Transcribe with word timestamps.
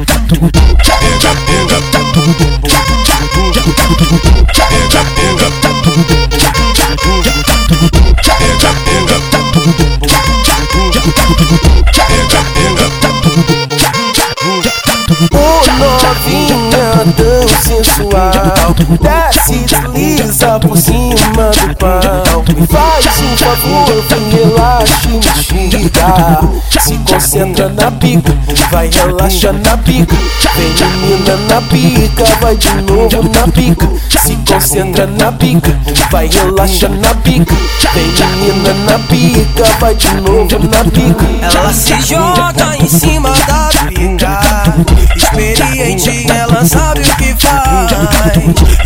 novinha 16.14 17.06
tão 17.18 17.48
sensual 17.62 18.76
Desce, 19.02 19.66
desliza 19.66 20.60
por 20.60 20.78
cima 20.78 21.52
do 21.52 21.76
pau 21.78 22.44
Me 22.48 22.68
faz 22.68 23.06
um 23.20 23.38
favor, 23.38 24.04
vem 24.10 24.30
relaxa 24.30 25.10
e 25.10 25.16
mexiga 25.16 26.40
Se 26.80 26.98
concentra 26.98 27.70
na 27.70 27.92
pica, 27.92 28.38
vai 28.70 28.90
relaxa 28.90 29.54
na 29.54 29.78
pica 29.78 30.16
Vem 30.56 30.74
menina 31.00 31.38
na 31.50 31.62
pica, 31.62 32.24
vai 32.40 32.56
de 32.56 32.82
novo 32.82 33.24
na 33.34 33.48
pica 33.52 33.88
Se 34.10 34.36
concentra 34.48 35.08
na 35.08 35.32
pica, 35.32 35.78
vai 36.12 36.28
relaxa 36.28 36.90
na 36.90 37.14
pica 37.16 37.56
Vem 37.94 38.06
menina 38.06 38.74
na 38.86 39.00
pica, 39.00 39.64
vai 39.80 39.96
de 39.96 40.14
novo 40.22 40.60
na 40.70 40.84
pica 40.86 41.58
Ela 41.58 41.74
se 41.74 42.00
joga 42.02 42.78
em 42.78 42.88
cima 42.88 43.30
da 43.48 43.70
pica 43.90 44.13
Sabe 46.66 47.02
o 47.02 47.16
que 47.18 47.36
faz. 47.40 47.92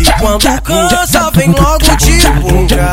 E 0.00 0.12
quando 0.20 0.62
cansa, 0.62 1.30
vem 1.32 1.50
logo 1.50 1.96
de 1.96 2.28
bunga 2.40 2.90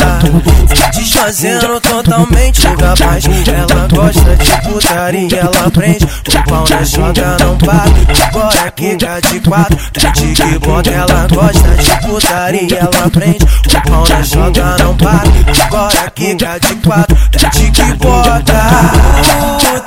Desfazendo 0.94 1.81
totalmente 1.81 2.67
o 2.67 2.70
rapaz 2.80 3.25
Ela 3.48 3.88
gosta 3.88 4.35
de 4.35 4.61
putaria, 4.61 5.39
ela 5.39 5.71
prende. 5.71 6.05
O 6.05 6.49
pau 6.49 6.66
na 6.70 6.84
joga, 6.84 7.38
não 7.39 7.58
para. 7.58 7.85
Agora 8.27 8.71
quica 8.71 9.19
de 9.22 9.39
quatro. 9.39 9.77
De 10.14 10.33
que 10.33 10.59
bota, 10.59 10.89
ela 10.92 11.27
gosta 11.27 11.70
de 11.77 12.08
putaria 12.08 12.77
Ela 12.80 13.09
prende. 13.09 13.45
O 13.45 13.89
pau 13.89 14.08
na 14.08 14.22
joga, 14.22 14.77
não 14.77 14.95
para. 14.95 15.23
Agora 15.66 16.11
quica 16.11 16.59
de 16.59 16.75
quatro. 16.75 17.16
De 17.31 17.72
que 17.72 17.94
bota 17.95 18.53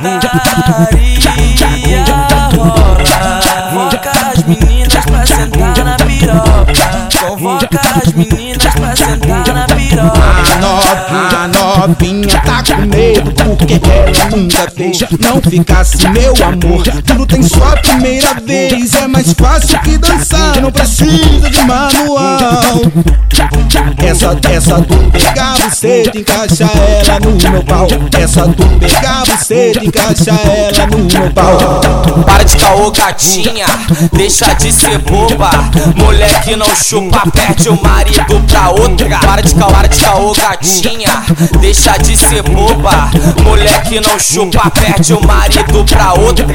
Putaria 0.01 1.58
a 11.19 11.49
novinha 11.49 12.41
tá 12.41 12.63
com 12.63 12.83
medo 12.87 13.33
porque 13.33 13.75
ela 13.75 14.37
nunca 14.37 14.71
fez. 14.71 15.01
Não 15.21 15.41
ficasse 15.41 16.09
meu 16.09 16.35
amor, 16.45 16.83
tudo 17.05 17.27
tem 17.27 17.43
sua 17.43 17.77
primeira 17.77 18.35
vez. 18.45 18.95
É 18.95 19.07
mais 19.09 19.33
fácil 19.33 19.79
que 19.81 19.99
dançar, 19.99 20.61
não 20.61 20.71
precisa 20.71 21.51
de 21.51 21.61
manual. 21.63 22.81
Essa, 23.99 24.39
essa 24.51 24.81
do 24.81 25.11
pegar 25.11 25.57
você, 25.57 26.05
encaixa 26.15 26.65
ela 26.65 27.21
no 27.21 27.51
meu 27.51 27.63
pau. 27.65 27.87
Essa 28.19 28.47
do 28.47 28.67
pegar 28.79 29.25
você, 29.25 29.73
encaixa 29.83 30.31
ela 30.31 30.87
no 30.87 30.99
meu 30.99 31.31
pau. 31.33 31.81
Para 32.25 32.45
de 32.45 32.57
caô, 32.57 32.91
gatinha, 32.91 33.67
deixa 34.13 34.53
de 34.55 34.73
ser 34.73 34.99
boba. 34.99 35.51
Moleque 35.97 36.57
não 36.57 36.75
chupa, 36.75 37.31
perde 37.31 37.69
o 37.69 37.83
marido 37.83 38.41
pra 38.49 38.71
outra. 38.71 39.19
Para 39.19 39.43
de 39.43 39.55
caô, 39.55 39.71
para 39.73 39.89
de 39.89 40.01
caô, 40.03 40.33
gatinha, 40.33 41.18
deixa 41.61 41.97
de 41.99 42.17
ser 42.17 42.43
boba. 42.43 43.11
Moleque 43.43 44.01
não 44.01 44.19
chupa, 44.19 44.71
perde 44.71 45.13
o 45.15 45.21
marido 45.27 45.85
pra 45.85 46.15
outra. 46.15 46.47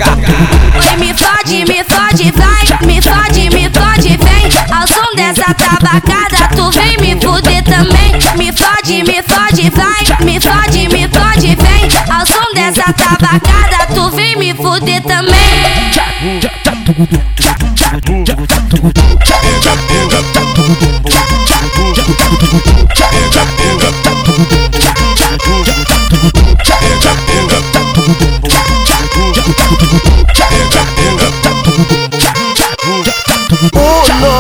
Me 0.97 1.13
fode, 1.13 1.65
me 1.65 1.83
fode, 1.83 2.31
vai, 2.31 2.87
me 2.87 3.01
fode, 3.01 3.49
me 3.49 3.69
fode, 3.69 4.17
vem. 4.17 4.49
Ao 4.71 4.87
som 4.87 5.15
dessa 5.15 5.53
tabacada, 5.53 6.55
tu 6.55 6.71
vem 6.71 6.97
me 6.97 7.19
fuder 7.21 7.63
também. 7.63 8.13
Me 8.37 8.51
fode, 8.51 9.03
me 9.03 9.23
fode, 9.23 9.69
vai, 9.69 10.25
me 10.25 10.39
fode, 10.39 10.87
me 10.89 11.07
fode, 11.07 11.55
vem. 11.55 11.89
Ao 12.13 12.25
som 12.25 12.53
dessa 12.53 12.93
tabacada, 12.93 13.93
tu 13.93 14.09
vem 14.11 14.35
me 14.35 14.53
fuder 14.53 15.01
também. 15.03 15.93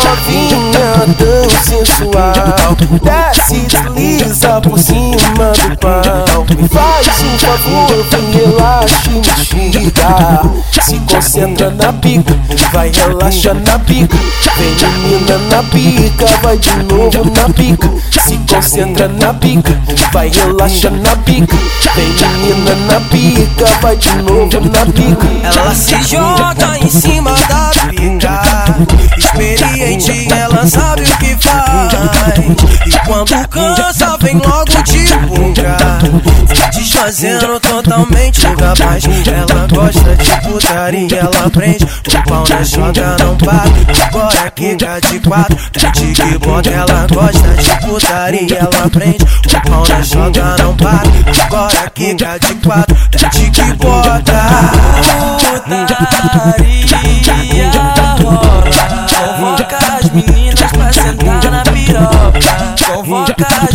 Novinha 0.03 1.05
tão 1.17 1.49
sensual 1.63 2.33
Desce, 3.03 3.67
desliza 3.67 4.61
por 4.61 4.79
cima 4.79 5.51
do 5.51 5.77
pau 5.77 6.45
Me 6.49 6.67
faz 6.67 7.07
um 7.21 7.37
favor, 7.37 8.05
vem 8.09 8.31
relaxa 8.31 9.09
e 9.09 9.15
mexiga 9.15 10.41
Se 10.81 10.97
concentra 10.99 11.69
na 11.71 11.93
pica, 11.93 12.35
vai 12.71 12.91
relaxa 12.91 13.53
na 13.53 13.79
pica 13.79 14.17
Vem 14.57 14.75
menina 14.99 15.37
na 15.49 15.63
pica, 15.63 16.25
vai 16.41 16.57
de 16.57 16.75
novo 16.83 17.31
na 17.35 17.49
pica 17.53 17.89
Se 18.11 18.37
concentra 18.37 19.07
na 19.07 19.33
pica, 19.33 19.79
vai 20.11 20.29
relaxa 20.29 20.89
na 20.89 21.15
pica 21.17 21.57
Vem 21.95 22.07
menina 22.07 22.75
na 22.87 22.99
pica, 23.01 23.65
vai 23.81 23.95
de 23.95 24.15
novo 24.17 24.59
na 24.59 24.85
pica 24.85 25.27
Ela 25.43 25.75
se 25.75 26.01
joga 26.03 26.77
em 26.79 26.89
cima 26.89 27.31
da 27.47 27.71
pica 27.89 28.22
Experiente, 30.03 30.33
ela 30.33 30.67
sabe 30.67 31.01
o 31.01 31.17
que 31.17 31.37
faz. 31.37 31.93
E 32.85 33.07
quando 33.07 33.47
cansa, 33.47 34.17
vem 34.19 34.37
logo 34.37 34.83
de 34.83 35.17
bunga 35.27 35.77
Desfazendo 36.73 37.57
totalmente 37.61 38.45
o 38.45 38.49
rapaz 38.49 39.03
Ela 39.25 39.67
gosta 39.67 40.15
de 40.17 40.41
putaria, 40.41 41.19
ela 41.19 41.49
prende. 41.49 41.85
O 41.85 42.29
pau 42.29 42.43
na 42.49 42.63
joga, 42.63 43.15
não 43.17 43.37
para. 43.37 43.63
Agora 44.07 44.51
quica 44.51 44.99
de 44.99 45.19
quatro. 45.21 45.57
De 45.71 46.13
que 46.13 46.37
bota, 46.37 46.69
ela 46.69 47.07
gosta 47.07 47.47
de 47.53 47.87
putaria 47.87 48.57
Ela 48.59 48.89
prende. 48.89 49.23
O 49.23 49.69
pau 49.69 49.87
na 49.87 50.01
joga, 50.01 50.57
não 50.57 50.75
para. 50.75 51.03
Agora 51.45 51.89
quica 51.93 52.37
de 52.39 52.55
quatro. 52.55 52.95
De 53.11 53.51
que 53.51 53.73
bota. 53.75 54.33
Putaria 55.65 57.52
Ah, 63.41 63.72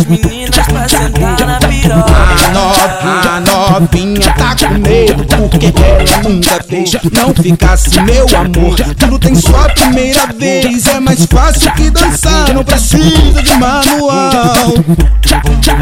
tá 4.33 4.55
com 4.55 4.73
medo 4.79 5.25
porque 5.25 5.73
ela 5.75 6.29
nunca 6.29 6.63
fez. 6.67 6.91
Não 7.11 7.33
ficasse 7.33 8.01
meu 8.01 8.25
amor, 8.37 8.75
tudo 8.97 9.19
tem 9.19 9.35
sua 9.35 9.69
primeira 9.69 10.27
vez. 10.37 10.87
É 10.87 10.99
mais 10.99 11.25
fácil 11.25 11.71
que 11.73 11.89
dançar, 11.89 12.53
não 12.53 12.63
precisa 12.63 13.41
de 13.41 13.51
manual. 13.55 14.73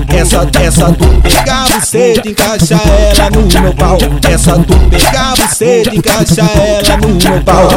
Essa, 0.10 0.48
essa 0.62 0.92
do 0.92 1.22
pegar 1.22 1.66
você, 1.66 2.14
encaixa 2.26 2.76
ela 2.76 3.30
no 3.30 3.62
meu 3.62 3.74
pau. 3.74 3.98
Essa 4.30 4.58
do 4.58 4.90
pegar 4.90 5.36
você, 5.36 5.84
encaixa 5.94 6.42
ela 6.42 6.98
no 6.98 7.08
meu 7.08 7.42
pau. 7.44 7.68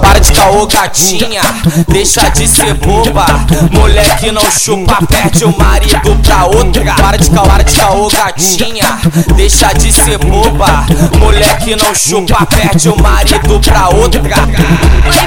Para 0.00 0.18
de 0.18 0.32
caô, 0.32 0.66
gatinha, 0.66 1.42
deixa 1.88 2.28
de 2.30 2.48
ser 2.48 2.74
boba. 2.74 3.26
Moleque 3.72 4.30
não 4.30 4.50
chupa, 4.50 4.98
perde 5.06 5.44
o 5.44 5.58
marido 5.58 6.16
pra 6.22 6.46
outra. 6.46 6.94
Para 6.94 7.16
de 7.16 7.30
caô, 7.30 7.46
para 7.46 7.62
de 7.64 7.76
caô, 7.76 8.08
gatinha, 8.08 8.98
deixa 9.36 9.72
de 9.72 9.92
ser 10.04 10.18
boba. 10.18 10.84
Moleque 11.18 11.76
não 11.76 11.94
chupa, 11.94 12.44
perde 12.46 12.88
o 12.88 13.00
marido 13.00 13.60
pra 13.60 13.88
outra. 13.88 14.20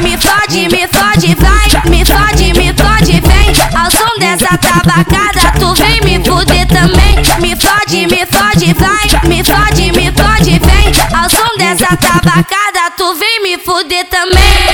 Me 0.02 0.18
fode, 0.18 0.68
me 0.70 0.88
fode, 0.88 1.36
vai, 1.36 1.90
me 1.90 2.04
fode, 2.06 2.54
me 2.54 2.74
fode, 2.74 3.22
vem. 3.22 3.54
Ao 3.76 3.90
som 3.90 4.20
dessa 4.20 4.58
tabacada, 4.58 5.58
tu 5.60 5.74
vem 5.76 6.02
me 6.02 6.24
fuder 6.24 6.68
também. 6.68 7.16
Me 7.40 7.56
fode, 7.56 8.08
me 8.08 8.26
fode, 8.26 8.74
vai, 8.74 9.30
me 9.30 9.44
fode, 9.44 9.92
me 9.94 10.12
fode, 10.12 10.60
vem. 10.60 11.18
Ao 11.18 11.30
som 11.30 11.58
dessa 11.58 11.96
tabacada, 11.96 12.92
tu 12.98 13.16
vem 13.16 13.44
me 13.44 13.58
fuder 13.58 14.06
também. 14.10 14.65